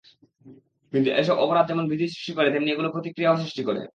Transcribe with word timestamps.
কিন্তু 0.93 1.09
এসব 1.11 1.35
অপরাধ 1.37 1.65
যেমন 1.67 1.85
ভীতি 1.91 2.05
সৃষ্টি 2.07 2.33
করে, 2.37 2.47
তেমনি 2.53 2.69
এগুলো 2.71 2.89
প্রতিক্রিয়াও 2.95 3.41
সৃষ্টি 3.43 3.61
করে। 3.63 3.81